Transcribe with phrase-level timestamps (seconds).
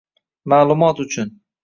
[0.53, 1.31] Ma'lumot uchun: